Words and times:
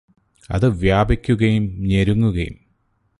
അത് 0.49 0.67
വ്യാപിക്കുകയും 0.75 1.65
ഞെരുങ്ങുകയും 1.87 2.57